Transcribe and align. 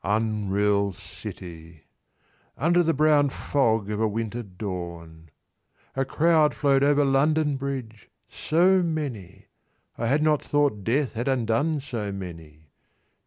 Unreal 0.03 0.93
City, 0.93 1.73
60 2.55 2.57
Under 2.57 2.81
the 2.81 2.91
brown 2.95 3.29
fog 3.29 3.87
of 3.91 4.01
a 4.01 4.07
winter 4.07 4.41
dawn, 4.41 5.29
A 5.95 6.05
crowd 6.05 6.55
flowed 6.55 6.81
over 6.83 7.05
London 7.05 7.55
Bridge, 7.55 8.09
so 8.27 8.81
many, 8.81 9.45
I 9.99 10.07
had 10.07 10.23
not 10.23 10.41
thought 10.41 10.83
death 10.83 11.13
had 11.13 11.27
undone 11.27 11.81
so 11.81 12.11
many. 12.11 12.71